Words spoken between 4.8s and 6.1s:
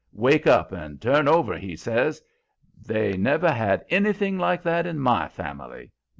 in my family.